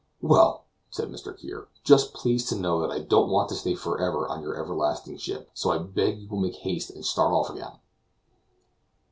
"Well," 0.23 0.63
said 0.89 1.09
Mr. 1.09 1.37
Kear, 1.37 1.67
"just 1.83 2.15
please 2.15 2.47
to 2.49 2.55
know 2.55 2.81
that 2.81 2.89
I 2.89 2.97
don't 3.01 3.29
want 3.29 3.49
to 3.49 3.55
stay 3.55 3.75
forever 3.75 4.27
on 4.27 4.41
your 4.41 4.59
everlasting 4.59 5.17
ship, 5.17 5.51
so 5.53 5.69
I 5.69 5.77
beg 5.77 6.17
you 6.17 6.27
will 6.27 6.39
make 6.39 6.55
haste 6.55 6.89
and 6.89 7.05
start 7.05 7.31
off 7.31 7.51
again." 7.51 7.77